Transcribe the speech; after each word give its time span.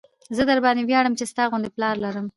زه 0.35 0.41
درباندې 0.49 0.83
وياړم 0.85 1.13
چې 1.19 1.25
ستا 1.31 1.43
غوندې 1.49 1.69
پلار 1.75 1.95
لرم. 2.05 2.25